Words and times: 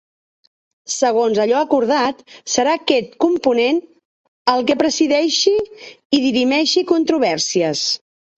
Segons 0.93 1.41
allò 1.43 1.59
acordat, 1.65 2.23
serà 2.53 2.73
“aquest 2.79 3.13
component 3.25 3.83
el 4.55 4.65
que 4.71 4.77
presideixi 4.81 5.55
i 5.59 6.23
dirimeixi 6.25 6.85
controvèrsies”. 6.95 7.87